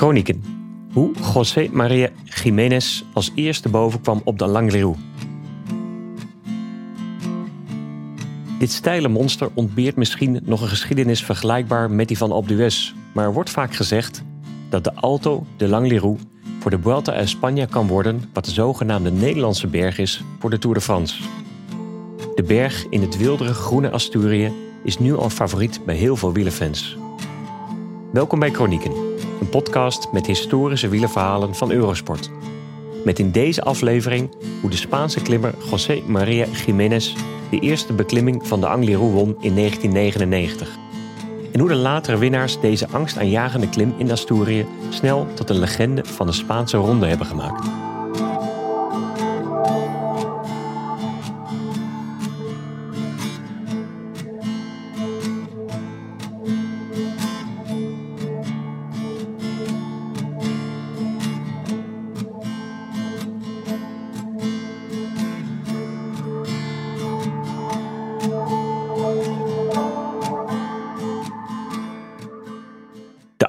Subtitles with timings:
[0.00, 0.42] Chronieken.
[0.92, 4.94] Hoe José María Jiménez als eerste boven kwam op de Langliru.
[8.58, 12.70] Dit steile monster ontbeert misschien nog een geschiedenis vergelijkbaar met die van Alpe
[13.12, 14.22] maar er wordt vaak gezegd
[14.68, 16.16] dat de Alto de Langliru
[16.60, 20.58] voor de Vuelta a España kan worden wat de zogenaamde Nederlandse berg is voor de
[20.58, 21.22] Tour de France.
[22.34, 24.52] De berg in het wildere groene Asturië
[24.84, 26.96] is nu al favoriet bij heel veel wielerfans.
[28.12, 29.09] Welkom bij Chronieken,
[29.40, 32.30] een podcast met historische wielerverhalen van Eurosport.
[33.04, 37.14] Met in deze aflevering hoe de Spaanse klimmer José María Jiménez
[37.50, 40.68] de eerste beklimming van de Angliru won in 1999.
[41.52, 46.26] En hoe de latere winnaars deze angstaanjagende klim in Asturië snel tot een legende van
[46.26, 47.89] de Spaanse ronde hebben gemaakt.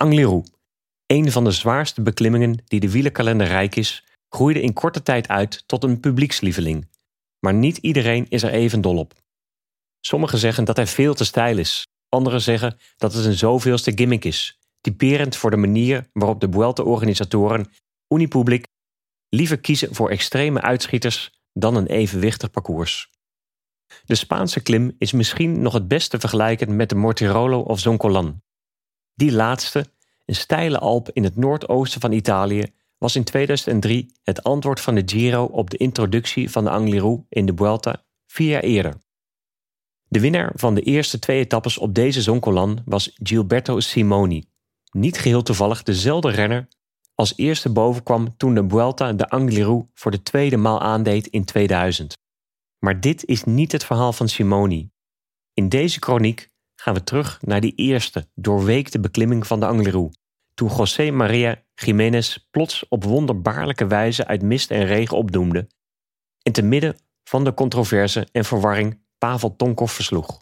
[0.02, 0.44] Angliru,
[1.06, 5.64] een van de zwaarste beklimmingen die de wielerkalender rijk is, groeide in korte tijd uit
[5.66, 6.88] tot een publiekslieveling.
[7.40, 9.14] Maar niet iedereen is er even dol op.
[10.00, 11.88] Sommigen zeggen dat hij veel te stijl is.
[12.10, 17.72] Anderen zeggen dat het een zoveelste gimmick is, typerend voor de manier waarop de Vuelta-organisatoren
[18.14, 18.68] Unipublic
[19.30, 23.10] liever kiezen voor extreme uitschieters dan een evenwichtig parcours.
[24.06, 28.42] De Spaanse klim is misschien nog het beste te vergelijken met de Mortirolo of Zoncolan.
[29.22, 29.86] Die laatste,
[30.25, 35.03] een steile Alp in het noordoosten van Italië, was in 2003 het antwoord van de
[35.05, 38.97] Giro op de introductie van de Angliru in de Vuelta vier jaar eerder.
[40.08, 44.45] De winnaar van de eerste twee etappes op deze Zoncolan was Gilberto Simoni,
[44.92, 46.67] niet geheel toevallig dezelfde renner
[47.15, 52.17] als eerste bovenkwam toen de Vuelta de Angliru voor de tweede maal aandeed in 2000.
[52.80, 54.92] Maar dit is niet het verhaal van Simoni.
[55.54, 56.51] In deze kroniek
[56.81, 60.09] gaan we terug naar die eerste doorweekte beklimming van de Angliru,
[60.53, 65.67] toen José María Jiménez plots op wonderbaarlijke wijze uit mist en regen opdoemde
[66.42, 70.42] en te midden van de controverse en verwarring Pavel Tonkov versloeg.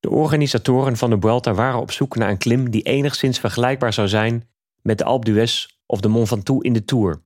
[0.00, 4.08] De organisatoren van de Vuelta waren op zoek naar een klim die enigszins vergelijkbaar zou
[4.08, 4.48] zijn
[4.82, 7.22] met de Alpe d'Huez of de Mont Ventoux in de Tour,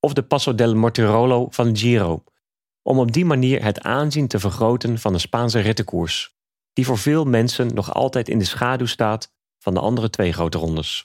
[0.00, 2.24] of de Passo del Mortirolo van Giro,
[2.82, 6.36] om op die manier het aanzien te vergroten van de Spaanse rittenkoers,
[6.78, 10.58] die voor veel mensen nog altijd in de schaduw staat van de andere twee grote
[10.58, 11.04] rondes.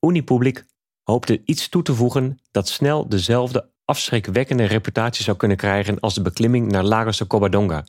[0.00, 0.66] Unipublic
[1.02, 6.22] hoopte iets toe te voegen dat snel dezelfde afschrikwekkende reputatie zou kunnen krijgen als de
[6.22, 7.84] beklimming naar Lagos de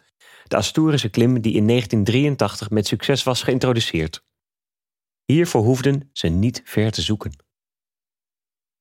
[0.47, 4.23] de Asturische klim die in 1983 met succes was geïntroduceerd.
[5.25, 7.35] Hiervoor hoefden ze niet ver te zoeken.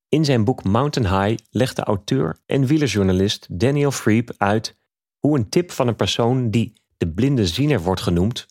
[0.08, 4.76] In zijn boek Mountain High legt de auteur en wielerjournalist Daniel Freep uit
[5.18, 8.46] hoe een tip van een persoon die de blinde ziener wordt genoemd,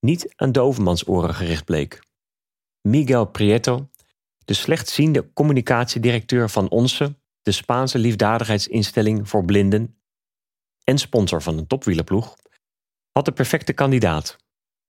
[0.00, 2.06] niet aan dovenmansoren gericht bleek.
[2.80, 3.90] Miguel Prieto,
[4.44, 10.00] de slechtziende communicatiedirecteur van ONSE, de Spaanse liefdadigheidsinstelling voor blinden,
[10.84, 12.36] en sponsor van een topwielerploeg,
[13.12, 14.36] had de perfecte kandidaat.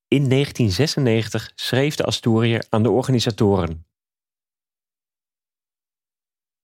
[0.08, 3.86] In 1996 schreef de Asturiër aan de organisatoren.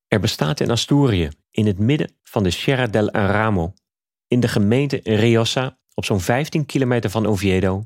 [0.07, 3.73] Er bestaat in Asturië, in het midden van de Sierra del Aramo,
[4.27, 7.85] in de gemeente Riosa, op zo'n 15 kilometer van Oviedo,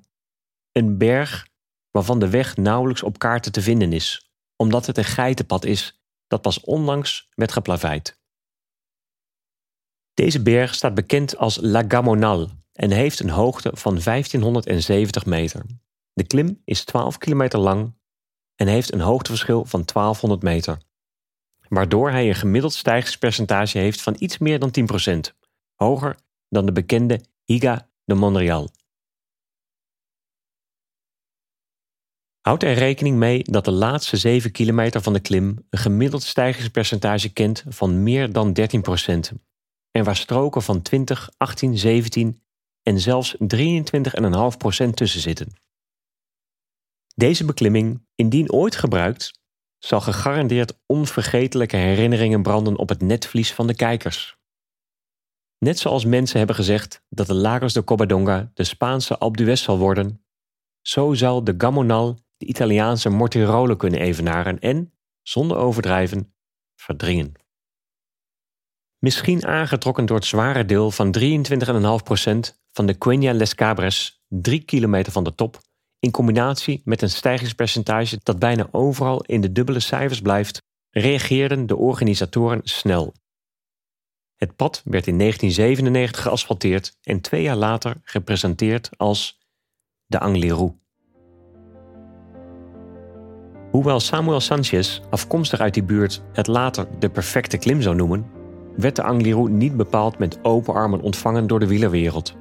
[0.71, 1.47] een berg
[1.91, 6.41] waarvan de weg nauwelijks op kaarten te vinden is, omdat het een geitenpad is dat
[6.41, 8.19] pas onlangs werd geplaveid.
[10.13, 15.65] Deze berg staat bekend als La Gamonal en heeft een hoogte van 1570 meter.
[16.13, 17.97] De klim is 12 kilometer lang
[18.55, 20.77] en heeft een hoogteverschil van 1200 meter,
[21.67, 24.71] waardoor hij een gemiddeld stijgingspercentage heeft van iets meer dan
[25.29, 25.35] 10%,
[25.75, 26.15] hoger
[26.49, 28.69] dan de bekende Higa de Montreal.
[32.41, 37.33] Houd er rekening mee dat de laatste 7 kilometer van de klim een gemiddeld stijgingspercentage
[37.33, 39.35] kent van meer dan 13%
[39.91, 42.41] en waar stroken van 20, 18, 17
[42.83, 43.45] en zelfs 23,5%
[44.93, 45.53] tussen zitten.
[47.15, 49.39] Deze beklimming, indien ooit gebruikt,
[49.77, 54.38] zal gegarandeerd onvergetelijke herinneringen branden op het netvlies van de kijkers.
[55.59, 59.77] Net zoals mensen hebben gezegd dat de Lagos de Covadonga de Spaanse Alpe d'Huez zal
[59.77, 60.23] worden,
[60.81, 66.33] zo zal de Gamonal de Italiaanse Mortirolo kunnen evenaren en, zonder overdrijven,
[66.75, 67.33] verdringen.
[68.99, 71.29] Misschien aangetrokken door het zware deel van 23,5%
[72.71, 75.61] van de Quenya Les Cabres, 3 kilometer van de top,
[75.99, 81.75] in combinatie met een stijgingspercentage dat bijna overal in de dubbele cijfers blijft, reageerden de
[81.75, 83.13] organisatoren snel.
[84.39, 89.39] Het pad werd in 1997 geasfalteerd en twee jaar later gepresenteerd als
[90.05, 90.71] de Angliru.
[93.71, 98.25] Hoewel Samuel Sanchez, afkomstig uit die buurt, het later de perfecte klim zou noemen,
[98.75, 102.35] werd de Angliru niet bepaald met open armen ontvangen door de wielerwereld.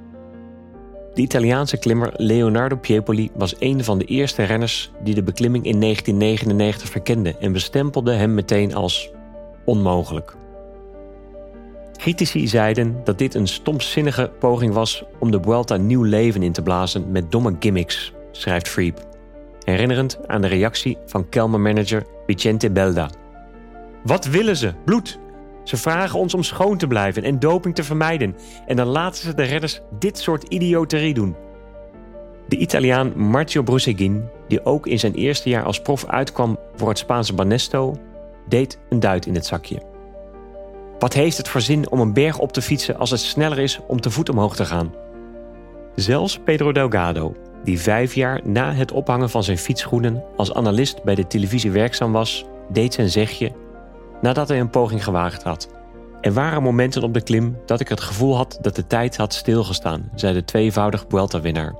[1.15, 5.81] De Italiaanse klimmer Leonardo Piepoli was een van de eerste renners die de beklimming in
[5.81, 9.11] 1999 verkende en bestempelde hem meteen als
[9.65, 10.38] onmogelijk.
[11.99, 16.63] Critici zeiden dat dit een stomzinnige poging was om de Vuelta nieuw leven in te
[16.63, 19.07] blazen met domme gimmicks, schrijft Freep,
[19.65, 23.11] herinnerend aan de reactie van Kelmer-manager Vicente Belda.
[24.03, 24.75] Wat willen ze?
[24.85, 25.19] Bloed!
[25.65, 28.37] Ze vragen ons om schoon te blijven en doping te vermijden.
[28.67, 31.37] En dan laten ze de redders dit soort idioterie doen.
[32.49, 36.99] De Italiaan Marcio Brusegin, die ook in zijn eerste jaar als prof uitkwam voor het
[36.99, 37.97] Spaanse Banesto,
[38.49, 39.88] deed een duit in het zakje.
[40.99, 43.81] Wat heeft het voor zin om een berg op te fietsen als het sneller is
[43.87, 44.95] om te voet omhoog te gaan?
[45.95, 51.15] Zelfs Pedro Delgado, die vijf jaar na het ophangen van zijn fietsschoenen als analist bij
[51.15, 53.53] de televisie werkzaam was, deed zijn zegje
[54.21, 55.69] nadat hij een poging gewaagd had.
[56.21, 59.35] Er waren momenten op de klim dat ik het gevoel had dat de tijd had
[59.35, 61.75] stilgestaan, zei de tweevoudig Vuelta-winnaar.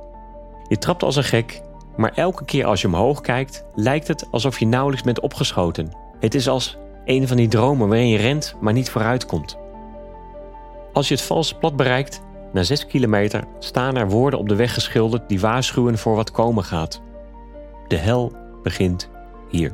[0.69, 1.61] Je trapt als een gek,
[1.97, 5.91] maar elke keer als je omhoog kijkt, lijkt het alsof je nauwelijks bent opgeschoten.
[6.21, 9.59] Het is als een van die dromen waarin je rent, maar niet vooruit komt.
[10.93, 12.23] Als je het valse plat bereikt,
[12.53, 16.65] na 6 kilometer, staan er woorden op de weg geschilderd die waarschuwen voor wat komen
[16.65, 17.03] gaat.
[17.87, 18.33] De hel
[18.63, 19.11] begint
[19.51, 19.73] hier.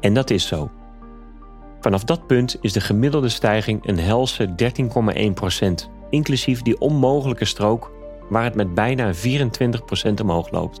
[0.00, 0.70] En dat is zo.
[1.80, 4.54] Vanaf dat punt is de gemiddelde stijging een helse
[5.66, 7.92] 13,1%, inclusief die onmogelijke strook
[8.28, 9.18] waar het met bijna 24%
[10.22, 10.80] omhoog loopt.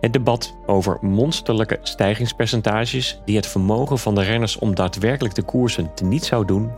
[0.00, 5.94] Het debat over monsterlijke stijgingspercentages die het vermogen van de renners om daadwerkelijk de koersen
[5.94, 6.70] teniet zou doen,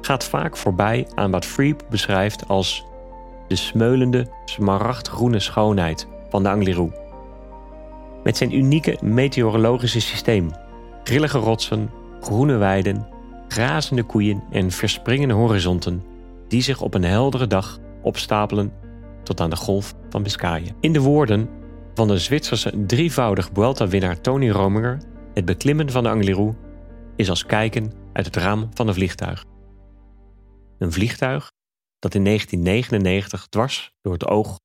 [0.00, 2.84] gaat vaak voorbij aan wat Freep beschrijft als
[3.48, 6.90] de smeulende, smaragdgroene schoonheid van de Angliru.
[8.22, 10.50] Met zijn unieke meteorologische systeem,
[11.04, 11.90] grillige rotsen,
[12.20, 13.06] groene weiden,
[13.48, 16.04] grazende koeien en verspringende horizonten
[16.48, 18.72] die zich op een heldere dag opstapelen
[19.22, 20.76] tot aan de golf van Biscayen.
[20.80, 21.48] In de woorden
[21.96, 25.02] van de Zwitserse drievoudig Vuelta-winnaar Tony Rominger,
[25.34, 26.54] het beklimmen van de Angliru
[27.16, 29.44] is als kijken uit het raam van een vliegtuig.
[30.78, 31.52] Een vliegtuig
[31.98, 34.58] dat in 1999 dwars door het oog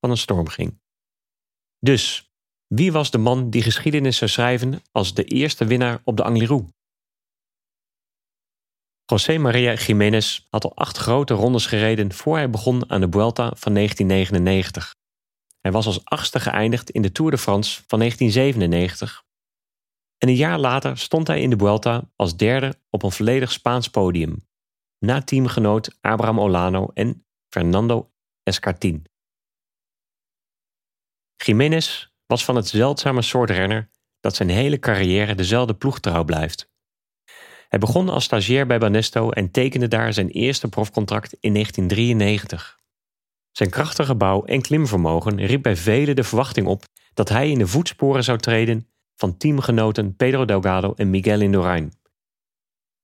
[0.00, 0.80] van een storm ging.
[1.78, 2.30] Dus,
[2.66, 6.64] wie was de man die geschiedenis zou schrijven als de eerste winnaar op de Angliru?
[9.04, 13.52] José María Jiménez had al acht grote rondes gereden voor hij begon aan de Vuelta
[13.54, 14.94] van 1999.
[15.64, 19.24] Hij was als achtste geëindigd in de Tour de France van 1997.
[20.18, 23.88] En een jaar later stond hij in de Vuelta als derde op een volledig Spaans
[23.88, 24.46] podium,
[24.98, 28.12] na teamgenoot Abraham Olano en Fernando
[28.42, 29.06] Escartin.
[31.36, 33.90] Jiménez was van het zeldzame soort renner
[34.20, 36.72] dat zijn hele carrière dezelfde ploeg trouw blijft.
[37.68, 42.82] Hij begon als stagiair bij Banesto en tekende daar zijn eerste profcontract in 1993.
[43.56, 46.84] Zijn krachtige bouw en klimvermogen riep bij velen de verwachting op
[47.14, 51.92] dat hij in de voetsporen zou treden van teamgenoten Pedro Delgado en Miguel Indurain.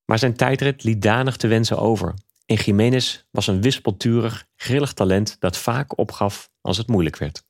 [0.05, 2.15] Maar zijn tijdrit liet danig te wensen over
[2.47, 7.45] en Jiménez was een wispelturig, grillig talent dat vaak opgaf als het moeilijk werd.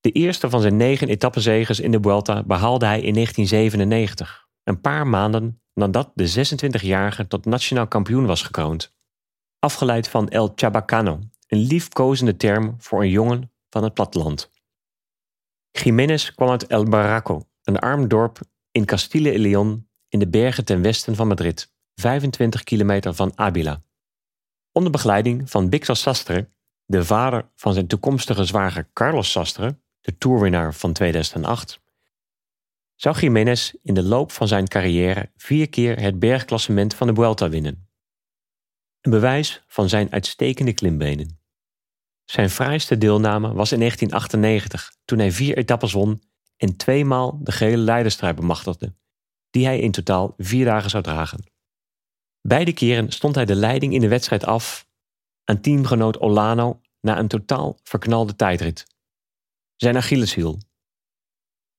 [0.00, 5.06] De eerste van zijn negen etappenzegers in de Vuelta behaalde hij in 1997, een paar
[5.06, 8.94] maanden nadat de 26-jarige tot nationaal kampioen was gekroond.
[9.58, 11.18] Afgeleid van El Chabacano,
[11.50, 14.50] een liefkozende term voor een jongen van het platteland.
[15.70, 18.40] Jiménez kwam uit El Barraco, een arm dorp
[18.70, 23.82] in Castile y León in de bergen ten westen van Madrid, 25 kilometer van Abila.
[24.72, 26.48] Onder begeleiding van Bixel Sastre,
[26.84, 31.80] de vader van zijn toekomstige zwager Carlos Sastre, de toerwinnaar van 2008,
[32.94, 37.48] zou Jiménez in de loop van zijn carrière vier keer het bergklassement van de Vuelta
[37.48, 37.88] winnen.
[39.00, 41.39] Een bewijs van zijn uitstekende klimbenen.
[42.30, 46.22] Zijn fraaiste deelname was in 1998, toen hij vier etappes won
[46.56, 48.94] en tweemaal de gele leiderstrijd bemachtigde,
[49.50, 51.44] die hij in totaal vier dagen zou dragen.
[52.40, 54.88] Beide keren stond hij de leiding in de wedstrijd af
[55.44, 58.86] aan teamgenoot Olano na een totaal verknalde tijdrit.
[59.76, 60.58] Zijn Achilleshiel,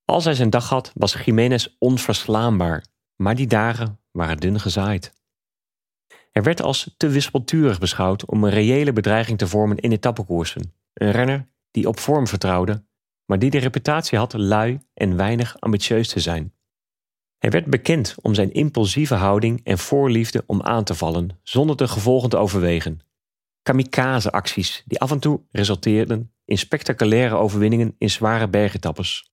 [0.05, 5.20] als hij zijn dag had, was Jiménez onverslaanbaar, maar die dagen waren dun gezaaid.
[6.31, 10.73] Er werd als te wispelturig beschouwd om een reële bedreiging te vormen in etappekoersen.
[10.93, 12.85] Een renner die op vorm vertrouwde,
[13.25, 16.53] maar die de reputatie had lui en weinig ambitieus te zijn.
[17.37, 21.87] Hij werd bekend om zijn impulsieve houding en voorliefde om aan te vallen zonder de
[21.87, 22.99] gevolgen te overwegen.
[23.61, 29.31] Kamikaze-acties die af en toe resulteerden in spectaculaire overwinningen in zware bergetappes.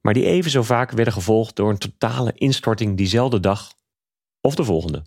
[0.00, 3.72] Maar die even zo vaak werden gevolgd door een totale instorting diezelfde dag
[4.40, 5.02] of de volgende.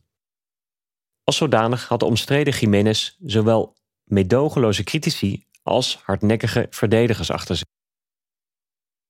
[1.30, 7.68] Als zodanig had de omstreden Jiménez zowel meedogenloze critici als hardnekkige verdedigers achter zich.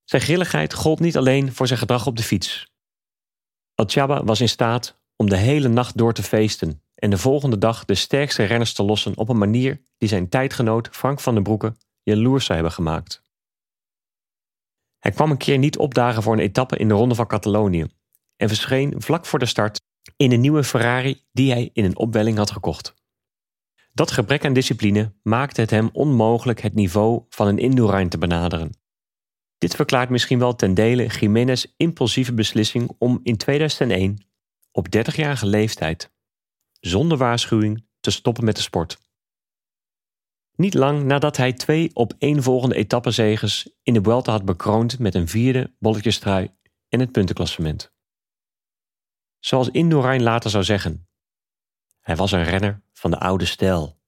[0.04, 2.74] Zijn grilligheid gold niet alleen voor zijn gedrag op de fiets.
[3.76, 7.86] Al-Chaba was in staat om de hele nacht door te feesten en de volgende dag
[7.86, 11.76] de sterkste renners te lossen op een manier die zijn tijdgenoot Frank van den Broeke
[12.04, 13.22] jaloers zou hebben gemaakt.
[14.98, 17.86] Hij kwam een keer niet opdagen voor een etappe in de Ronde van Catalonië
[18.36, 22.38] en verscheen vlak voor de start in een nieuwe Ferrari die hij in een opwelling
[22.38, 22.94] had gekocht.
[23.94, 28.78] Dat gebrek aan discipline maakte het hem onmogelijk het niveau van een Indurain te benaderen.
[29.58, 34.26] Dit verklaart misschien wel ten dele Jiménez' impulsieve beslissing om in 2001,
[34.72, 36.12] op 30-jarige leeftijd,
[36.80, 39.00] zonder waarschuwing te stoppen met de sport.
[40.56, 45.16] Niet lang nadat hij twee op één volgende etappezeges in de Vuelta had bekroond met
[45.16, 46.50] een vierde bolletjestrui
[46.90, 47.94] en het puntenklassement.
[49.40, 51.08] Zoals Indurain later zou zeggen,
[52.00, 54.00] hij was een renner van de oude stijl.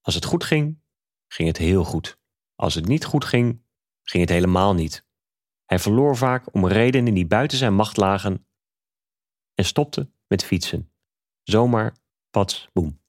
[0.00, 0.82] Als het goed ging,
[1.26, 2.18] ging het heel goed.
[2.54, 3.62] Als het niet goed ging,
[4.02, 5.04] ging het helemaal niet.
[5.64, 8.46] Hij verloor vaak om redenen die buiten zijn macht lagen
[9.54, 10.90] en stopte met fietsen.
[11.42, 11.96] Zomaar,
[12.30, 13.00] pats, boem.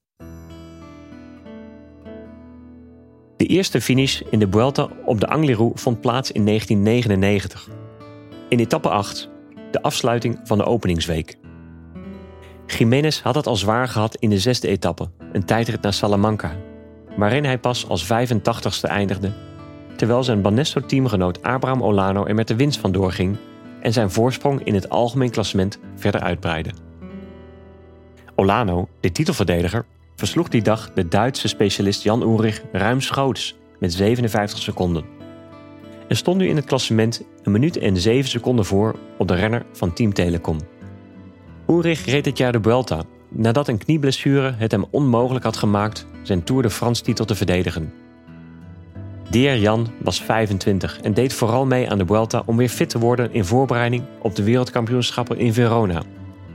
[3.36, 7.68] De eerste finish in de Vuelta op de Angliru vond plaats in 1999.
[8.48, 9.30] In etappe 8,
[9.70, 11.38] de afsluiting van de openingsweek.
[12.76, 16.56] Jiménez had het al zwaar gehad in de zesde etappe, een tijdrit naar Salamanca,
[17.16, 19.32] waarin hij pas als 85ste eindigde,
[19.96, 23.36] terwijl zijn Banesto-teamgenoot Abraham Olano er met de winst vandoor ging
[23.80, 26.70] en zijn voorsprong in het algemeen klassement verder uitbreidde.
[28.34, 29.84] Olano, de titelverdediger,
[30.16, 35.04] versloeg die dag de Duitse specialist Jan Ulrich ruimschoots met 57 seconden.
[36.08, 39.66] En stond nu in het klassement een minuut en 7 seconden voor op de renner
[39.72, 40.58] van Team Telecom.
[41.70, 46.44] Ulrich reed dit jaar de Vuelta nadat een knieblessure het hem onmogelijk had gemaakt zijn
[46.44, 47.92] Tour de France titel te verdedigen.
[49.30, 52.98] Dier Jan was 25 en deed vooral mee aan de Vuelta om weer fit te
[52.98, 56.02] worden in voorbereiding op de wereldkampioenschappen in Verona.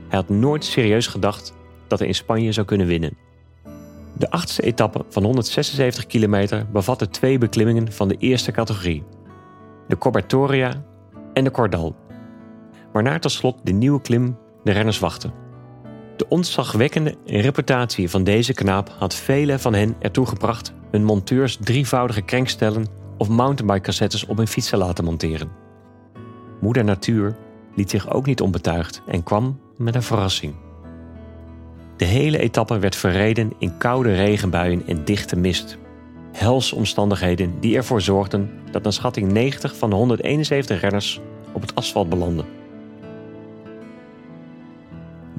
[0.08, 1.54] Hij had nooit serieus gedacht
[1.86, 3.16] dat hij in Spanje zou kunnen winnen.
[4.12, 9.02] De achtste etappe van 176 kilometer bevatte twee beklimmingen van de eerste categorie.
[9.88, 10.84] De Corbatoria
[11.32, 11.96] en de Cordal.
[12.92, 15.32] Waarna tot slot de nieuwe klim de renners wachten.
[16.16, 22.22] De ontzagwekkende reputatie van deze knaap had velen van hen ertoe gebracht hun monteurs drievoudige
[22.22, 22.86] krenkstellen
[23.18, 25.50] of mountainbike-cassettes op hun fiets te laten monteren.
[26.60, 27.36] Moeder Natuur
[27.74, 30.54] liet zich ook niet onbetuigd en kwam met een verrassing.
[31.96, 35.78] De hele etappe werd verreden in koude regenbuien en dichte mist.
[36.32, 41.20] Helse omstandigheden die ervoor zorgden dat naar schatting 90 van de 171 renners
[41.52, 42.63] op het asfalt belanden.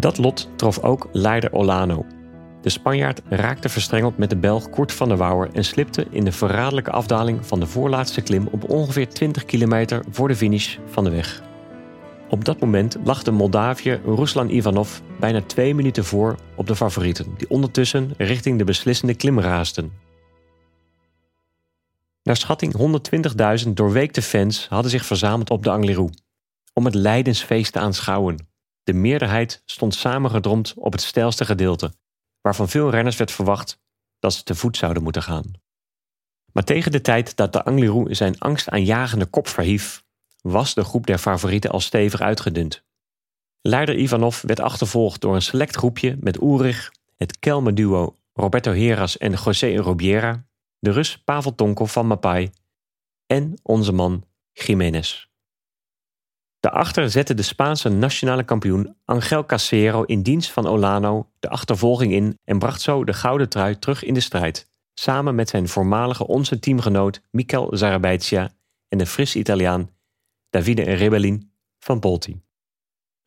[0.06, 2.06] Dat lot trof ook leider Olano.
[2.62, 6.32] De Spanjaard raakte verstrengeld met de Belg Kort van der Wouwer en slipte in de
[6.32, 11.10] verraderlijke afdaling van de voorlaatste klim op ongeveer 20 kilometer voor de finish van de
[11.10, 11.42] weg.
[12.30, 17.34] Op dat moment lag de Moldaviër Ruslan Ivanov bijna twee minuten voor op de favorieten,
[17.38, 19.92] die ondertussen richting de beslissende klim raasden.
[22.24, 23.02] Naar schatting
[23.66, 26.10] 120.000 doorweekte fans hadden zich verzameld op de Angliru
[26.74, 28.54] om het Leidensfeest te aanschouwen.
[28.86, 31.94] De meerderheid stond samengedromd op het steilste gedeelte,
[32.42, 33.80] waarvan veel renners werd verwacht
[34.20, 35.51] dat ze te voet zouden moeten gaan.
[36.51, 40.06] Maar tegen de tijd dat de Angliru zijn angstaanjagende kop verhief,
[40.42, 42.84] was de groep der favorieten al stevig uitgedund.
[43.62, 49.32] Leider Ivanov werd achtervolgd door een select groepje met Ulrich, het Kelme-duo Roberto Heras en
[49.32, 50.46] José Robiera,
[50.80, 52.50] de Rus Pavel Tonkov van Mapai
[53.25, 55.30] en onze man Jiménez.
[56.66, 62.40] Daarachter zette de Spaanse nationale kampioen Angel Casero in dienst van Olano de achtervolging in
[62.44, 66.60] en bracht zo de gouden trui terug in de strijd, samen met zijn voormalige onze
[66.60, 68.52] teamgenoot Mikel Zarabaitia
[68.88, 69.90] en de frisse Italiaan
[70.50, 72.42] Davide Rebellin van Polti.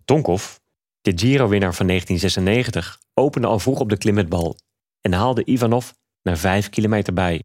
[0.04, 0.56] Tonkov,
[1.00, 4.56] de Giro-winnaar van 1996, opende al vroeg op de klim met bal
[5.00, 5.90] en haalde Ivanov
[6.22, 7.44] naar 5 kilometer bij.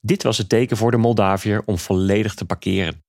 [0.00, 3.04] Dit was het teken voor de Moldaviër om volledig te parkeren.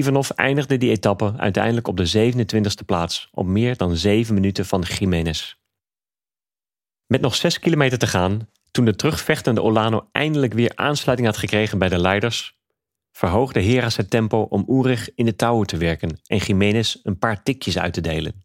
[0.00, 4.80] Ivanov eindigde die etappe uiteindelijk op de 27e plaats op meer dan 7 minuten van
[4.80, 5.54] Jiménez.
[7.06, 11.78] Met nog 6 kilometer te gaan, toen de terugvechtende Olano eindelijk weer aansluiting had gekregen
[11.78, 12.58] bij de leiders,
[13.12, 17.42] verhoogde Heras het tempo om Ulrich in de touwen te werken en Jiménez een paar
[17.42, 18.44] tikjes uit te delen.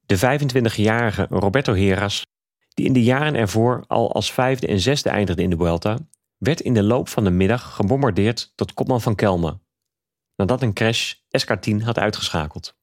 [0.00, 2.22] De 25-jarige Roberto Heras,
[2.68, 5.98] die in de jaren ervoor al als vijfde en zesde eindigde in de Vuelta,
[6.38, 9.58] werd in de loop van de middag gebombardeerd tot kopman van Kelme,
[10.40, 12.78] nadat een crash SK10 had uitgeschakeld.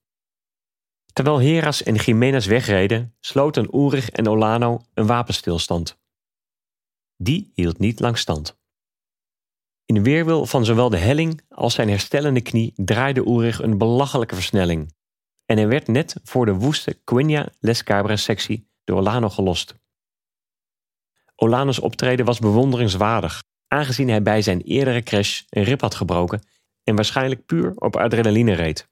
[1.14, 6.00] Terwijl Heras en Jiménez wegreden, sloten Ulrich en Olano een wapenstilstand.
[7.16, 8.58] Die hield niet lang stand.
[9.86, 14.94] In weerwil van zowel de helling als zijn herstellende knie draaide Ulrich een belachelijke versnelling.
[15.46, 17.84] En hij werd net voor de woeste Quinja Les
[18.14, 19.76] sectie door Olano gelost.
[21.36, 26.42] Olano's optreden was bewonderingswaardig, aangezien hij bij zijn eerdere crash een rib had gebroken
[26.88, 28.90] en waarschijnlijk puur op adrenaline reed.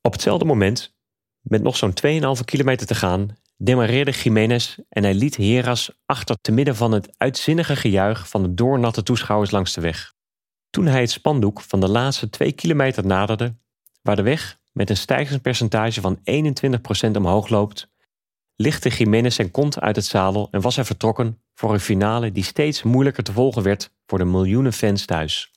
[0.00, 0.94] Op hetzelfde moment,
[1.40, 6.52] met nog zo'n 2,5 kilometer te gaan, demareerde Jiménez en hij liet Heras achter te
[6.52, 10.14] midden van het uitzinnige gejuich van de doornatte toeschouwers langs de weg.
[10.70, 13.56] Toen hij het spandoek van de laatste 2 kilometer naderde,
[14.02, 16.18] waar de weg met een stijgingspercentage van
[17.08, 17.90] 21% omhoog loopt,
[18.56, 22.44] lichtte Jiménez zijn kont uit het zadel en was hij vertrokken voor een finale die
[22.44, 25.51] steeds moeilijker te volgen werd voor de miljoenen fans thuis.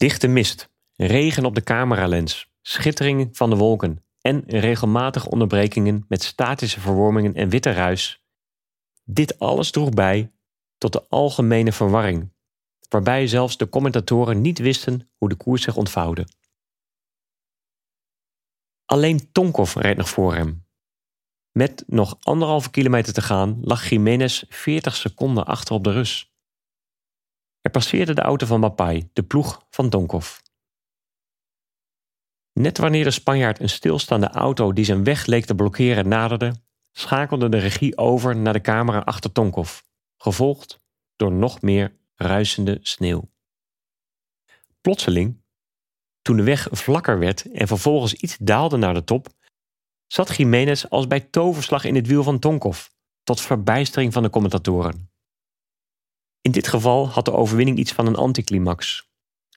[0.00, 6.80] Dichte mist, regen op de cameralens, schittering van de wolken en regelmatige onderbrekingen met statische
[6.80, 8.24] verwarmingen en witte ruis.
[9.04, 10.32] Dit alles droeg bij
[10.78, 12.32] tot de algemene verwarring,
[12.88, 16.26] waarbij zelfs de commentatoren niet wisten hoe de koers zich ontvouwde.
[18.84, 20.66] Alleen Tonkov reed nog voor hem.
[21.50, 26.29] Met nog anderhalve kilometer te gaan lag Jiménez 40 seconden achter op de Rus.
[27.60, 30.38] Er passeerde de auto van Mapai, de ploeg van Tonkov.
[32.52, 36.54] Net wanneer de Spanjaard een stilstaande auto die zijn weg leek te blokkeren naderde,
[36.92, 39.80] schakelde de regie over naar de camera achter Tonkov,
[40.16, 40.80] gevolgd
[41.16, 43.30] door nog meer ruisende sneeuw.
[44.80, 45.42] Plotseling,
[46.22, 49.28] toen de weg vlakker werd en vervolgens iets daalde naar de top,
[50.06, 52.86] zat Jiménez als bij toverslag in het wiel van Tonkov,
[53.22, 55.09] tot verbijstering van de commentatoren.
[56.42, 59.08] In dit geval had de overwinning iets van een anticlimax.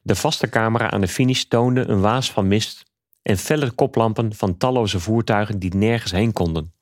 [0.01, 2.83] De vaste camera aan de finish toonde een waas van mist
[3.21, 6.73] en felle koplampen van talloze voertuigen die nergens heen konden.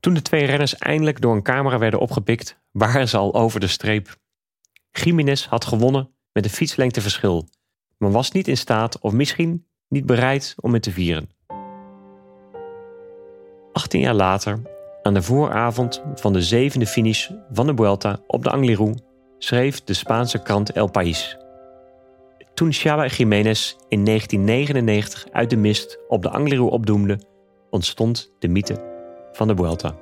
[0.00, 3.66] Toen de twee renners eindelijk door een camera werden opgepikt, waren ze al over de
[3.66, 4.16] streep.
[4.90, 7.48] Jiménez had gewonnen met een fietslengte verschil,
[7.98, 11.30] maar was niet in staat of misschien niet bereid om het te vieren.
[13.72, 14.73] 18 jaar later,
[15.04, 18.94] aan de vooravond van de zevende finish van de Vuelta op de Angliru,
[19.38, 21.36] schreef de Spaanse krant El País.
[22.54, 27.18] Toen Xavier Jiménez in 1999 uit de mist op de Angliru opdoemde,
[27.70, 28.82] ontstond de mythe
[29.32, 29.94] van de Vuelta.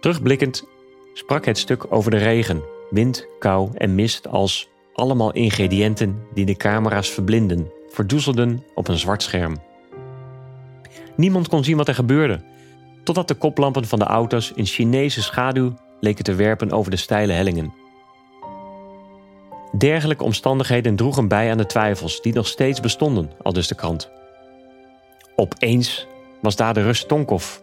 [0.00, 0.64] Terugblikkend
[1.12, 6.56] sprak het stuk over de regen, wind, kou en mist als allemaal ingrediënten die de
[6.56, 9.56] camera's verblinden, verdoezelden op een zwart scherm.
[11.16, 12.40] Niemand kon zien wat er gebeurde,
[13.04, 17.32] totdat de koplampen van de auto's in Chinese schaduw leken te werpen over de steile
[17.32, 17.74] hellingen.
[19.78, 24.10] Dergelijke omstandigheden droegen bij aan de twijfels die nog steeds bestonden, al dus de krant.
[25.36, 26.06] Opeens
[26.40, 27.58] was daar de rust Tonkov.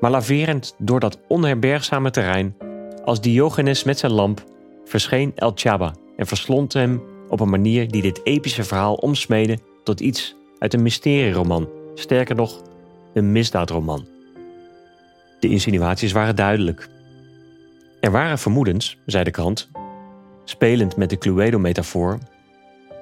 [0.00, 2.56] Maar laverend door dat onherbergzame terrein,
[3.04, 4.44] als Diogenes met zijn lamp,
[4.84, 10.00] verscheen El Chaba en verslond hem op een manier die dit epische verhaal omsmeedde tot
[10.00, 12.62] iets uit een mysterieroman, sterker nog,
[13.14, 14.11] een misdaadroman.
[15.42, 16.88] De insinuaties waren duidelijk.
[18.00, 19.70] Er waren vermoedens, zei de krant,
[20.44, 22.18] spelend met de Cluedo-metafoor,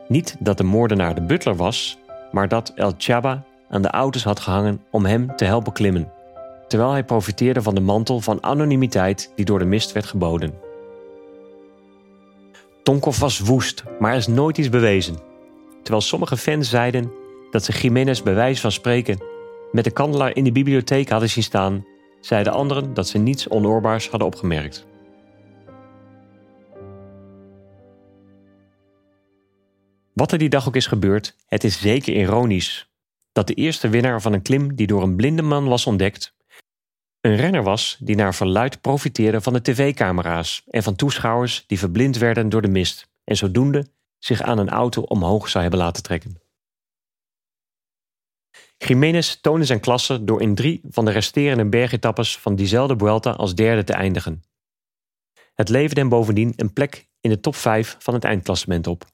[0.08, 1.98] niet dat de moordenaar de butler was,
[2.32, 6.12] maar dat El Chaba aan de auto's had gehangen om hem te helpen klimmen,
[6.68, 10.54] terwijl hij profiteerde van de mantel van anonimiteit die door de mist werd geboden.
[12.82, 15.16] Tonkov was woest, maar er is nooit iets bewezen.
[15.82, 17.12] Terwijl sommige fans zeiden
[17.50, 19.18] dat ze Jiménez bij wijze van spreken
[19.72, 21.84] met de kandelaar in de bibliotheek hadden zien staan,
[22.20, 24.86] zeiden anderen dat ze niets onoorbaars hadden opgemerkt.
[30.12, 32.88] Wat er die dag ook is gebeurd, het is zeker ironisch
[33.32, 36.34] dat de eerste winnaar van een klim die door een blinde man was ontdekt,
[37.20, 42.18] een renner was die naar verluid profiteerde van de tv-camera's en van toeschouwers die verblind
[42.18, 43.86] werden door de mist en zodoende
[44.18, 46.39] zich aan een auto omhoog zou hebben laten trekken.
[48.86, 53.54] Jiménez toonde zijn klasse door in drie van de resterende bergetappes van diezelfde Vuelta als
[53.54, 54.42] derde te eindigen.
[55.54, 59.04] Het leverde hem bovendien een plek in de top 5 van het eindklassement op.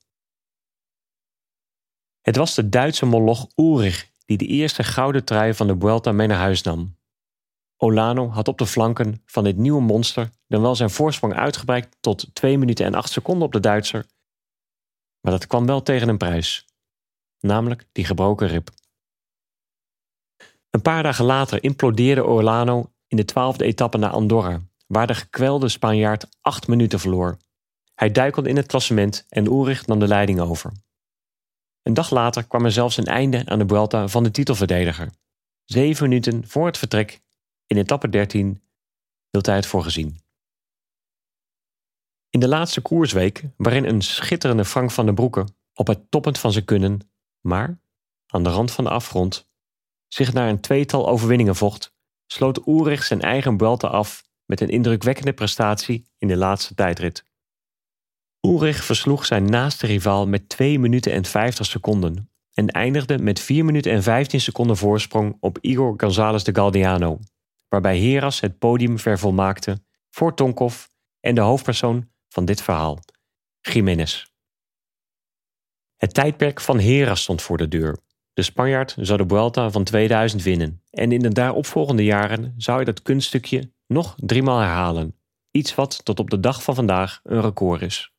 [2.20, 6.26] Het was de Duitse moloch Ulrich die de eerste gouden trui van de Vuelta mee
[6.26, 6.96] naar huis nam.
[7.76, 12.34] Olano had op de flanken van dit nieuwe monster dan wel zijn voorsprong uitgebreid tot
[12.34, 14.06] 2 minuten en 8 seconden op de Duitser.
[15.20, 16.66] Maar dat kwam wel tegen een prijs,
[17.40, 18.68] namelijk die gebroken rib.
[20.76, 25.68] Een paar dagen later implodeerde Olano in de twaalfde etappe naar Andorra, waar de gekwelde
[25.68, 27.36] Spanjaard 8 minuten verloor.
[27.94, 30.72] Hij duikelde in het klassement en Ulrich nam de leiding over.
[31.82, 35.10] Een dag later kwam er zelfs een einde aan de Vuelta van de titelverdediger.
[35.64, 37.20] Zeven minuten voor het vertrek,
[37.66, 38.62] in etappe 13,
[39.30, 40.18] hield hij het voor gezien.
[42.30, 46.52] In de laatste koersweek, waarin een schitterende Frank van der Broeke op het toppunt van
[46.52, 47.00] zijn kunnen,
[47.40, 47.78] maar
[48.26, 49.45] aan de rand van de afgrond,
[50.16, 51.94] zich naar een tweetal overwinningen vocht,
[52.26, 57.24] sloot Ulrich zijn eigen Vuelta af met een indrukwekkende prestatie in de laatste tijdrit.
[58.40, 63.64] Ulrich versloeg zijn naaste rivaal met 2 minuten en 50 seconden en eindigde met 4
[63.64, 67.18] minuten en 15 seconden voorsprong op Igor González de Galdiano,
[67.68, 70.84] waarbij Heras het podium vervolmaakte voor Tonkov
[71.20, 72.98] en de hoofdpersoon van dit verhaal,
[73.60, 74.26] Jiménez.
[75.96, 78.04] Het tijdperk van Heras stond voor de deur.
[78.36, 80.82] De Spanjaard zou de Vuelta van 2000 winnen.
[80.90, 85.18] En in de daaropvolgende jaren zou hij dat kunststukje nog driemaal herhalen,
[85.50, 88.12] iets wat tot op de dag van vandaag een record is.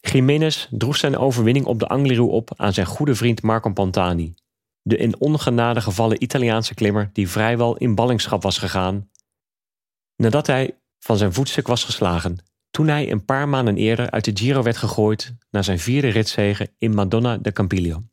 [0.00, 4.34] Jiménez droeg zijn overwinning op de Angliru op aan zijn goede vriend Marco Pantani,
[4.82, 9.10] de in ongenade gevallen Italiaanse klimmer die vrijwel in ballingschap was gegaan
[10.16, 12.38] nadat hij van zijn voetstuk was geslagen
[12.70, 16.70] toen hij een paar maanden eerder uit de Giro werd gegooid na zijn vierde ritzegen
[16.78, 18.04] in Madonna de Campiglio.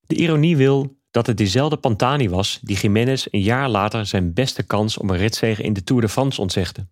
[0.00, 4.62] De ironie wil dat het diezelfde Pantani was die Jiménez een jaar later zijn beste
[4.62, 6.88] kans op een ritzege in de Tour de France ontzegde.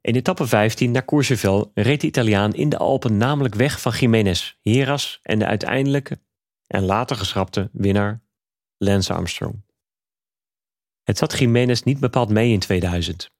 [0.00, 4.56] In etappe 15 naar Courchevel reed de Italiaan in de Alpen namelijk weg van Jiménez,
[4.62, 6.20] Heras en de uiteindelijke
[6.66, 8.22] en later geschrapte winnaar
[8.76, 9.62] Lance Armstrong.
[11.02, 13.30] Het zat Jiménez niet bepaald mee in 2000.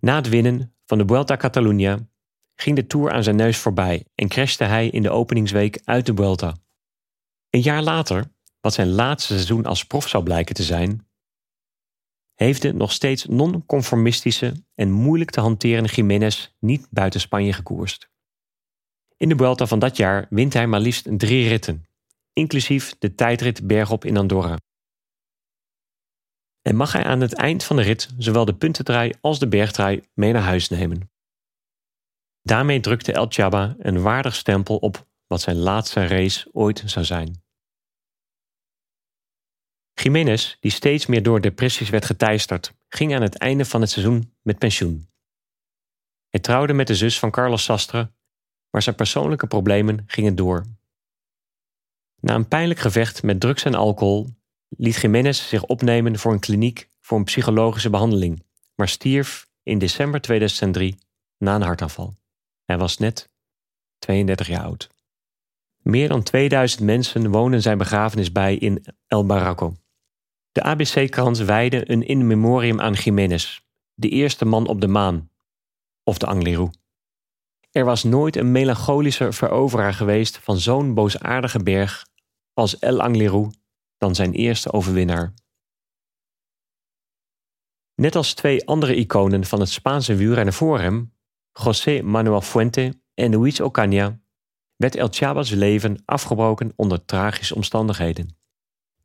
[0.00, 1.98] Na het winnen van de Vuelta Catalunya
[2.54, 6.14] ging de Tour aan zijn neus voorbij en crashte hij in de openingsweek uit de
[6.14, 6.56] Vuelta.
[7.50, 8.24] Een jaar later,
[8.60, 11.06] wat zijn laatste seizoen als prof zou blijken te zijn,
[12.34, 18.08] heeft de nog steeds non-conformistische en moeilijk te hanteren Jiménez niet buiten Spanje gekoerst.
[19.16, 21.86] In de Vuelta van dat jaar wint hij maar liefst drie ritten,
[22.32, 24.58] inclusief de tijdrit bergop in Andorra.
[26.66, 30.02] En mag hij aan het eind van de rit zowel de puntentrui als de bergtrui
[30.14, 31.10] mee naar huis nemen.
[32.42, 37.42] Daarmee drukte El Chaba een waardig stempel op wat zijn laatste race ooit zou zijn.
[39.94, 44.34] Jiménez, die steeds meer door depressies werd geteisterd, ging aan het einde van het seizoen
[44.42, 45.08] met pensioen.
[46.28, 48.12] Hij trouwde met de zus van Carlos Sastre,
[48.70, 50.64] maar zijn persoonlijke problemen gingen door.
[52.20, 54.28] Na een pijnlijk gevecht met drugs en alcohol
[54.76, 58.42] liet Jiménez zich opnemen voor een kliniek voor een psychologische behandeling,
[58.74, 60.98] maar stierf in december 2003
[61.38, 62.14] na een hartaanval.
[62.64, 63.30] Hij was net
[63.98, 64.88] 32 jaar oud.
[65.82, 69.74] Meer dan 2000 mensen woonden zijn begrafenis bij in El Barraco.
[70.52, 73.60] De ABC-krant wijde een in memoriam aan Jiménez,
[73.94, 75.30] de eerste man op de maan,
[76.02, 76.70] of de Angliru.
[77.70, 82.06] Er was nooit een melancholischer veroveraar geweest van zo'n boosaardige berg
[82.52, 83.50] als El Angliru
[84.04, 85.34] dan zijn eerste overwinnaar.
[87.94, 91.14] Net als twee andere iconen van het Spaanse wielrennen voor hem,
[91.52, 94.22] José Manuel Fuente en Luis Ocaña,
[94.76, 98.38] werd El Chaba's leven afgebroken onder tragische omstandigheden.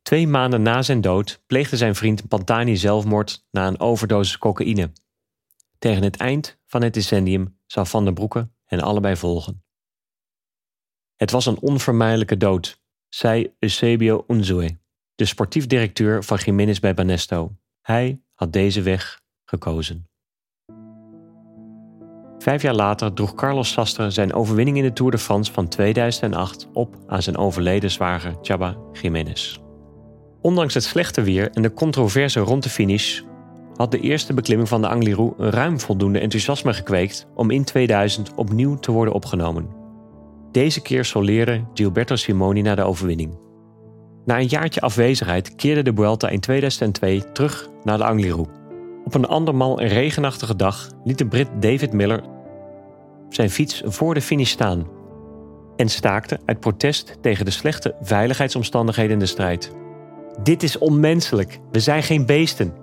[0.02, 4.92] Twee maanden na zijn dood pleegde zijn vriend Pantani zelfmoord na een overdosis cocaïne.
[5.78, 9.64] Tegen het eind van het decennium zou Van der Broeke hen allebei volgen.
[11.16, 14.80] Het was een onvermijdelijke dood, zei Eusebio Unzue,
[15.20, 17.52] de sportief directeur van Jiménez bij Banesto.
[17.82, 20.08] Hij had deze weg gekozen.
[22.38, 26.68] Vijf jaar later droeg Carlos Sastre zijn overwinning in de Tour de France van 2008
[26.74, 29.60] op aan zijn overleden zwager Chaba Jiménez.
[30.42, 33.22] Ondanks het slechte weer en de controverse rond de finish
[33.76, 38.76] had de eerste beklimming van de Angliru ruim voldoende enthousiasme gekweekt om in 2000 opnieuw
[38.76, 39.70] te worden opgenomen.
[40.52, 43.49] Deze keer soleerde Gilberto Simoni naar de overwinning.
[44.26, 48.46] Na een jaartje afwezigheid keerde de Vuelta in 2002 terug naar de Angliru.
[49.06, 52.22] Op een andermaal regenachtige dag liet de Brit David Miller
[53.30, 54.88] zijn fiets voor de finish staan
[55.76, 59.72] en staakte uit protest tegen de slechte veiligheidsomstandigheden in de strijd.
[60.44, 62.74] Dit is onmenselijk, we zijn geen beesten,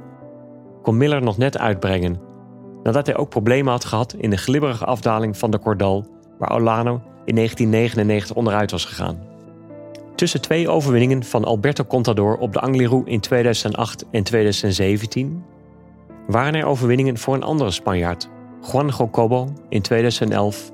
[0.83, 2.21] kon Miller nog net uitbrengen,
[2.83, 6.07] nadat hij ook problemen had gehad in de glibberige afdaling van de Cordal,
[6.39, 9.26] waar Olano in 1999 onderuit was gegaan.
[10.17, 15.45] Tussen twee overwinningen van Alberto Contador op de Angliru in 2008 en 2017
[16.27, 18.29] waren er overwinningen voor een andere Spanjaard,
[18.73, 20.71] Juan Jocobo in 2011,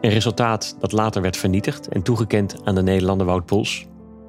[0.00, 3.86] een resultaat dat later werd vernietigd en toegekend aan de Nederlander Wout Poels,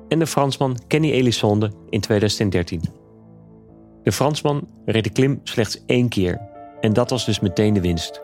[0.08, 2.82] en de Fransman Kenny Elissonde in 2013.
[4.04, 6.42] De Fransman reed de klim slechts één keer
[6.82, 8.22] en dat was dus meteen de winst.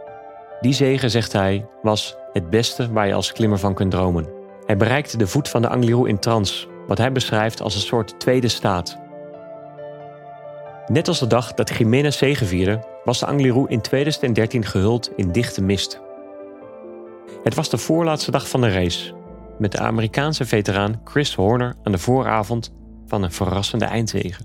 [0.62, 4.37] Die zegen, zegt hij, was het beste waar je als klimmer van kunt dromen.
[4.68, 8.20] Hij bereikte de voet van de Angliru in trance, wat hij beschrijft als een soort
[8.20, 8.98] tweede staat.
[10.88, 15.62] Net als de dag dat Jiménez zegevierde, was de Angliru in 2013 gehuld in dichte
[15.62, 16.02] mist.
[17.44, 19.14] Het was de voorlaatste dag van de race,
[19.58, 22.74] met de Amerikaanse veteraan Chris Horner aan de vooravond
[23.06, 24.42] van een verrassende eindzege.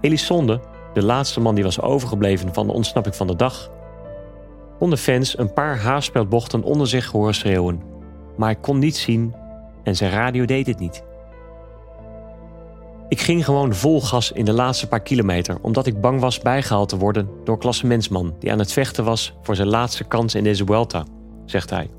[0.00, 0.60] Elisonde,
[0.92, 3.70] de laatste man die was overgebleven van de ontsnapping van de dag,
[4.78, 7.94] kon de fans een paar haarspeldbochten onder zich horen schreeuwen,
[8.36, 9.34] maar hij kon niet zien
[9.82, 11.04] en zijn radio deed het niet.
[13.08, 16.88] Ik ging gewoon vol gas in de laatste paar kilometer, omdat ik bang was bijgehaald
[16.88, 20.64] te worden door klassementsman die aan het vechten was voor zijn laatste kans in deze
[20.64, 21.06] Vuelta,
[21.44, 21.90] zegt hij.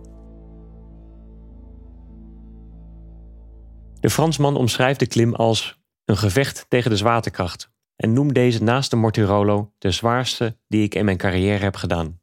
[4.00, 8.90] De Fransman omschrijft de klim als een gevecht tegen de zwaartekracht en noemt deze naast
[8.90, 12.20] de Mortirolo de zwaarste die ik in mijn carrière heb gedaan.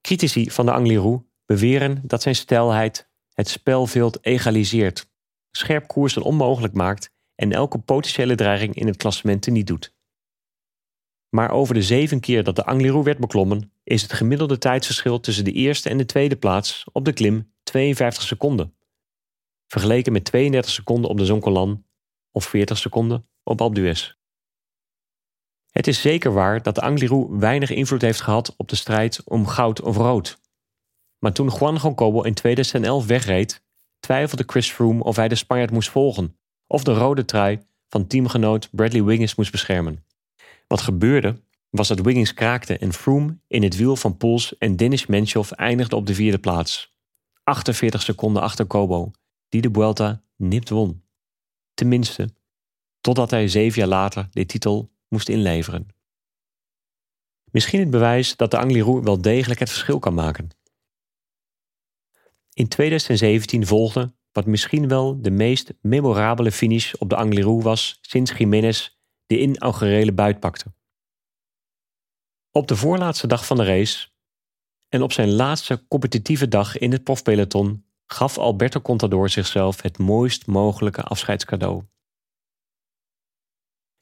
[0.00, 5.10] Critici van de Angliru beweren dat zijn stijlheid het spelveld egaliseert,
[5.50, 9.94] scherp koersen onmogelijk maakt en elke potentiële dreiging in het klassement niet doet.
[11.28, 15.44] Maar over de zeven keer dat de Angliru werd beklommen, is het gemiddelde tijdsverschil tussen
[15.44, 18.74] de eerste en de tweede plaats op de klim 52 seconden.
[19.66, 21.84] Vergeleken met 32 seconden op de Zoncolan
[22.30, 24.14] of 40 seconden op Alpe.
[25.70, 29.46] Het is zeker waar dat de Angliru weinig invloed heeft gehad op de strijd om
[29.46, 30.39] goud of rood.
[31.20, 33.62] Maar toen Juan Jocobo in 2011 wegreed,
[34.00, 38.68] twijfelde Chris Froome of hij de Spanjaard moest volgen of de rode trui van teamgenoot
[38.70, 40.04] Bradley Wiggins moest beschermen.
[40.66, 45.06] Wat gebeurde was dat Wiggins kraakte en Froome in het wiel van Poels en Dennis
[45.06, 46.94] Menchoff eindigde op de vierde plaats.
[47.42, 49.10] 48 seconden achter Kobo,
[49.48, 51.02] die de Vuelta nipt won.
[51.74, 52.28] Tenminste,
[53.00, 55.88] totdat hij zeven jaar later de titel moest inleveren.
[57.50, 60.50] Misschien het bewijs dat de Angliru wel degelijk het verschil kan maken.
[62.52, 68.32] In 2017 volgde wat misschien wel de meest memorabele finish op de Angliru was sinds
[68.32, 70.72] Jiménez de inaugurele buit pakte.
[72.50, 74.08] Op de voorlaatste dag van de race
[74.88, 80.46] en op zijn laatste competitieve dag in het profpeloton gaf Alberto Contador zichzelf het mooist
[80.46, 81.82] mogelijke afscheidscadeau.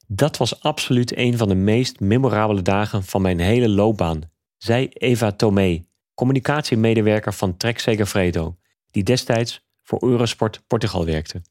[0.07, 4.21] Dat was absoluut een van de meest memorabele dagen van mijn hele loopbaan,
[4.57, 5.85] zei Eva Tomé,
[6.19, 8.57] communicatiemedewerker van Trek Segafredo,
[8.91, 11.41] die destijds voor Eurosport Portugal werkte.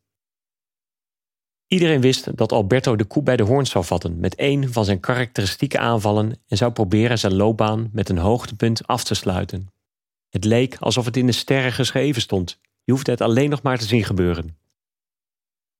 [1.66, 5.00] Iedereen wist dat Alberto de koe bij de hoorn zou vatten met een van zijn
[5.00, 9.68] karakteristieke aanvallen en zou proberen zijn loopbaan met een hoogtepunt af te sluiten.
[10.28, 12.61] Het leek alsof het in de sterren geschreven stond.
[12.85, 14.59] Je hoefde het alleen nog maar te zien gebeuren.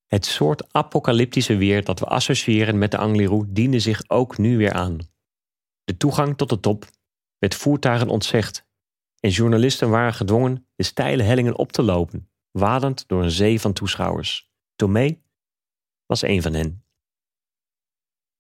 [0.07, 4.73] Het soort apocalyptische weer dat we associëren met de Angliru diende zich ook nu weer
[4.73, 4.99] aan.
[5.85, 6.87] De toegang tot de top
[7.39, 8.67] werd voertuigen ontzegd
[9.21, 13.73] en journalisten waren gedwongen de steile hellingen op te lopen, wadend door een zee van
[13.73, 14.51] toeschouwers.
[14.77, 15.19] Tomé
[16.07, 16.85] was een van hen.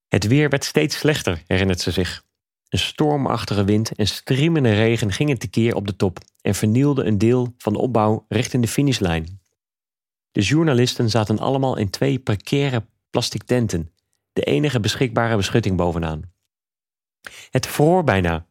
[0.09, 2.27] Het weer werd steeds slechter, herinnert ze zich.
[2.69, 7.55] Een stormachtige wind en striemende regen gingen tekeer op de top en vernielden een deel
[7.59, 9.41] van de opbouw richting de finishlijn.
[10.31, 13.93] De journalisten zaten allemaal in twee precaire plastic tenten,
[14.33, 16.33] de enige beschikbare beschutting bovenaan.
[17.51, 18.48] Het vroor bijna.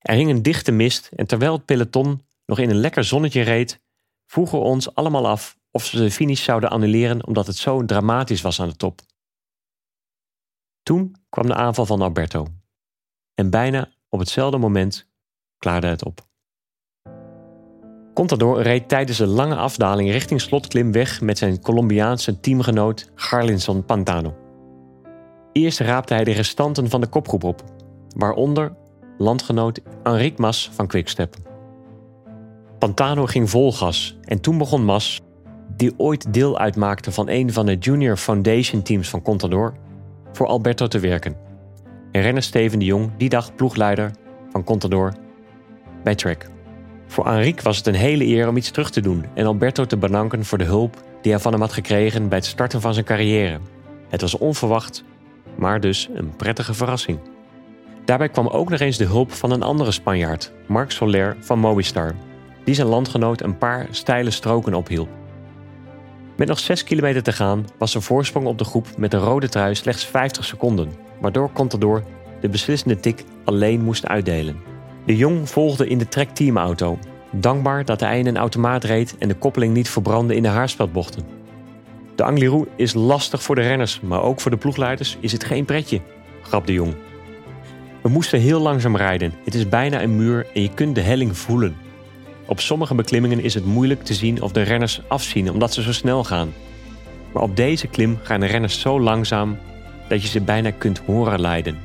[0.00, 3.80] Er hing een dichte mist en terwijl het peloton nog in een lekker zonnetje reed,
[4.26, 8.40] vroegen we ons allemaal af of ze de finish zouden annuleren omdat het zo dramatisch
[8.40, 9.00] was aan de top.
[10.82, 12.46] Toen kwam de aanval van Alberto.
[13.34, 15.08] En bijna op hetzelfde moment
[15.58, 16.28] klaarde het op.
[18.14, 24.36] Contador reed tijdens een lange afdaling richting slotklim weg met zijn Colombiaanse teamgenoot Garlinson Pantano.
[25.52, 27.64] Eerst raapte hij de restanten van de kopgroep op,
[28.14, 28.76] waaronder
[29.20, 31.34] landgenoot Enric Mas van Quickstep.
[32.78, 35.20] Pantano ging vol gas en toen begon Mas,
[35.76, 39.74] die ooit deel uitmaakte van een van de Junior Foundation teams van Contador,
[40.32, 41.36] voor Alberto te werken.
[42.12, 44.10] En renner Steven de Jong die dag ploegleider
[44.50, 45.12] van Contador
[46.04, 46.48] bij Trek.
[47.06, 49.96] Voor Enrique was het een hele eer om iets terug te doen en Alberto te
[49.96, 53.06] bedanken voor de hulp die hij van hem had gekregen bij het starten van zijn
[53.06, 53.60] carrière.
[54.08, 55.04] Het was onverwacht,
[55.56, 57.18] maar dus een prettige verrassing.
[58.10, 62.14] Daarbij kwam ook nog eens de hulp van een andere Spanjaard, Marc Soler van Movistar,
[62.64, 65.08] die zijn landgenoot een paar steile stroken ophielp.
[66.36, 69.48] Met nog 6 kilometer te gaan was de voorsprong op de groep met de rode
[69.48, 72.04] trui slechts 50 seconden, waardoor Contador
[72.40, 74.60] de beslissende tik alleen moest uitdelen.
[75.06, 76.98] De Jong volgde in de Trek teamauto,
[77.30, 81.24] dankbaar dat hij in een automaat reed en de koppeling niet verbrandde in de haarspeldbochten.
[82.14, 85.64] De Angliru is lastig voor de renners, maar ook voor de ploegleiders is het geen
[85.64, 86.00] pretje,
[86.42, 86.94] grap de Jong.
[88.02, 89.32] We moesten heel langzaam rijden.
[89.44, 91.76] Het is bijna een muur en je kunt de helling voelen.
[92.46, 95.92] Op sommige beklimmingen is het moeilijk te zien of de renners afzien omdat ze zo
[95.92, 96.52] snel gaan.
[97.32, 99.58] Maar op deze klim gaan de renners zo langzaam
[100.08, 101.78] dat je ze bijna kunt horen leiden.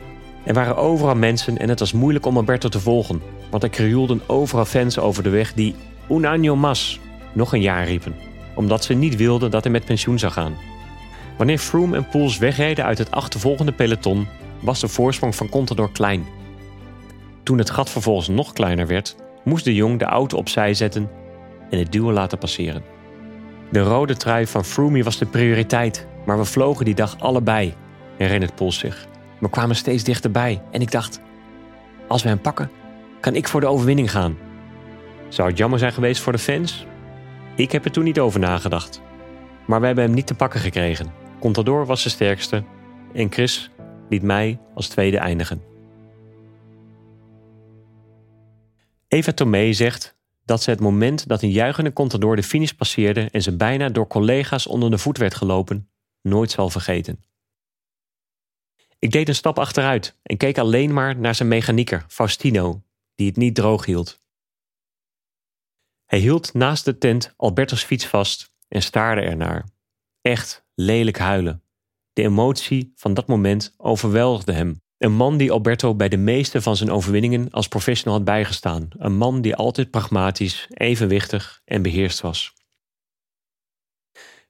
[0.43, 4.21] Er waren overal mensen en het was moeilijk om Alberto te volgen, want er krioelden
[4.27, 5.75] overal fans over de weg die
[6.09, 6.99] un año más
[7.33, 8.15] nog een jaar riepen,
[8.55, 10.57] omdat ze niet wilden dat hij met pensioen zou gaan.
[11.37, 14.27] Wanneer Froome en Pools wegreden uit het achtervolgende peloton,
[14.59, 16.25] was de voorsprong van Contador klein.
[17.43, 21.09] Toen het gat vervolgens nog kleiner werd, moest de jong de auto opzij zetten
[21.69, 22.83] en het duo laten passeren.
[23.71, 27.73] De rode trui van Froome was de prioriteit, maar we vlogen die dag allebei,
[28.17, 29.07] herinnert Pools zich.
[29.39, 31.21] We kwamen steeds dichterbij en ik dacht:
[32.07, 32.71] als we hem pakken,
[33.19, 34.37] kan ik voor de overwinning gaan.
[35.27, 36.85] Zou het jammer zijn geweest voor de fans?
[37.55, 39.01] Ik heb er toen niet over nagedacht.
[39.65, 41.13] Maar we hebben hem niet te pakken gekregen.
[41.39, 42.63] Contador was de sterkste
[43.13, 43.71] en Chris
[44.09, 45.63] liet mij als tweede eindigen.
[49.07, 53.41] Eva Tomé zegt dat ze het moment dat een juichende Contador de finish passeerde en
[53.41, 55.89] ze bijna door collega's onder de voet werd gelopen,
[56.21, 57.23] nooit zal vergeten.
[58.99, 62.83] Ik deed een stap achteruit en keek alleen maar naar zijn mechanieker, Faustino,
[63.15, 64.23] die het niet droog hield.
[66.05, 69.69] Hij hield naast de tent Alberto's fiets vast en staarde ernaar.
[70.21, 71.64] Echt lelijk huilen.
[72.15, 74.81] De emotie van dat moment overweldigde hem.
[74.97, 78.87] Een man die Alberto bij de meeste van zijn overwinningen als professional had bijgestaan.
[78.89, 82.53] Een man die altijd pragmatisch, evenwichtig en beheerst was.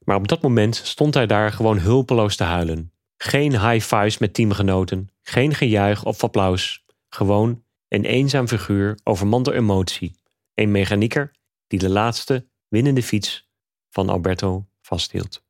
[0.04, 2.92] Maar op dat moment stond hij daar gewoon hulpeloos te huilen.
[3.16, 6.84] Geen high fives met teamgenoten, geen gejuich of applaus.
[7.08, 10.16] Gewoon een eenzaam figuur overmand door emotie.
[10.54, 11.30] Een mechanieker
[11.66, 13.50] die de laatste winnende fiets
[13.90, 15.45] van Alberto vasthield.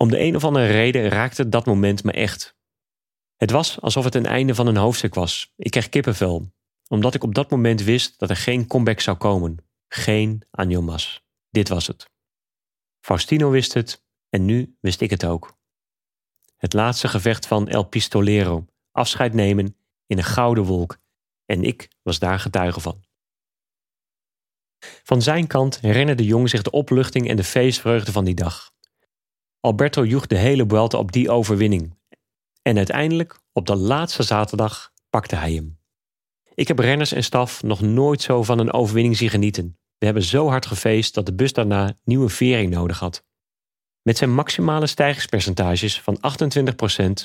[0.00, 2.56] Om de een of andere reden raakte dat moment me echt.
[3.36, 5.52] Het was alsof het een einde van een hoofdstuk was.
[5.56, 6.52] Ik kreeg kippenvel,
[6.88, 9.56] omdat ik op dat moment wist dat er geen comeback zou komen.
[9.88, 11.24] Geen Anjomas.
[11.50, 12.10] Dit was het.
[13.00, 15.56] Faustino wist het en nu wist ik het ook.
[16.56, 20.98] Het laatste gevecht van El Pistolero, afscheid nemen in een gouden wolk,
[21.44, 23.04] en ik was daar getuige van.
[25.02, 28.72] Van zijn kant herinnerde de jong zich de opluchting en de feestvreugde van die dag.
[29.60, 31.96] Alberto joeg de hele Vuelta op die overwinning.
[32.62, 35.78] En uiteindelijk, op de laatste zaterdag, pakte hij hem.
[36.54, 39.78] Ik heb renners en staf nog nooit zo van een overwinning zien genieten.
[39.98, 43.26] We hebben zo hard gefeest dat de bus daarna nieuwe vering nodig had.
[44.02, 46.18] Met zijn maximale stijgingspercentages van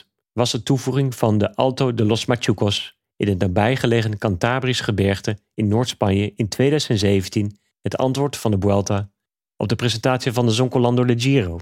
[0.03, 5.37] 28% was de toevoeging van de Alto de los Machucos in het nabijgelegen Cantabrisch gebergte
[5.53, 9.11] in Noord-Spanje in 2017 het antwoord van de Vuelta
[9.57, 11.59] op de presentatie van de Zoncolando Giro.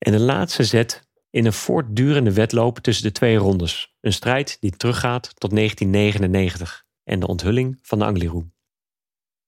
[0.00, 3.96] En de laatste zet in een voortdurende wedloop tussen de twee rondes.
[4.00, 8.50] Een strijd die teruggaat tot 1999 en de onthulling van de Angliru.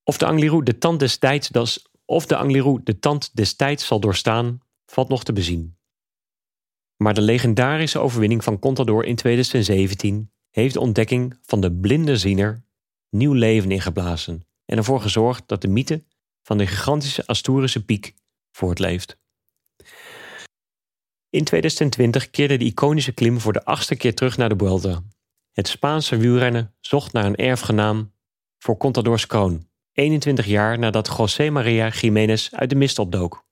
[0.04, 1.50] Of de Angliru de tand destijds,
[2.04, 5.76] of de Angliru de tand destijds zal doorstaan, valt nog te bezien.
[6.96, 12.64] Maar de legendarische overwinning van Contador in 2017 heeft de ontdekking van de blinde ziener
[13.10, 16.04] nieuw leven ingeblazen en ervoor gezorgd dat de mythe
[16.42, 18.14] van de gigantische Asturische piek
[18.50, 19.20] voortleeft.
[21.33, 25.03] In 2020 keerde de iconische klim voor de achtste keer terug naar de Vuelta.
[25.53, 28.12] Het Spaanse wielrennen zocht naar een erfgenaam
[28.59, 33.47] voor Contador's kroon, 21 jaar nadat José María Jiménez uit de mist opdook.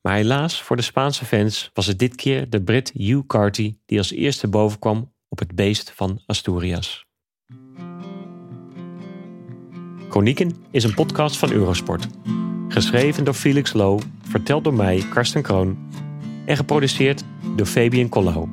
[0.00, 3.98] Maar helaas voor de Spaanse fans was het dit keer de Brit Hugh Carty die
[3.98, 7.06] als eerste bovenkwam op het beest van Asturias.
[10.08, 12.06] Chronieken is een podcast van Eurosport.
[12.68, 15.88] Geschreven door Felix Low, verteld door mij, Karsten Kroon,
[16.46, 17.24] en geproduceerd
[17.56, 18.48] door Fabian Collau.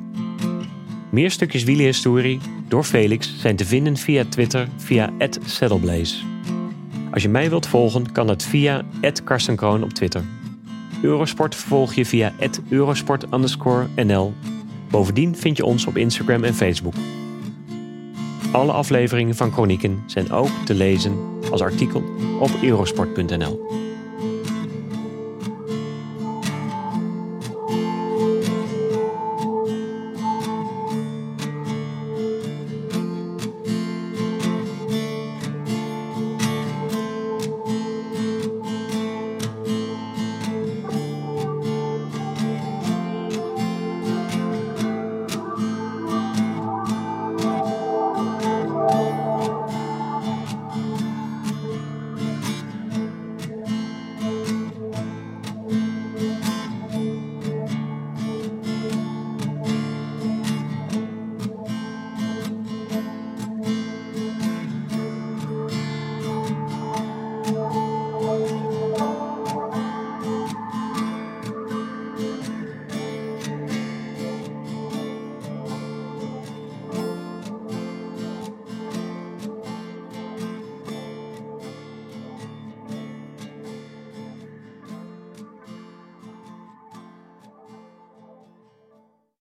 [1.10, 5.10] Meer stukjes wielenhistorie door Felix zijn te vinden via Twitter via
[5.44, 6.16] @saddleblaze.
[7.10, 8.82] Als je mij wilt volgen, kan dat via
[9.24, 10.22] @karstenkroon op Twitter.
[11.02, 12.32] Eurosport volg je via
[12.68, 14.32] @eurosport_nl
[14.90, 16.94] Bovendien vind je ons op Instagram en Facebook.
[18.52, 21.18] Alle afleveringen van Chronieken zijn ook te lezen
[21.50, 22.02] als artikel
[22.40, 23.73] op eurosport.nl.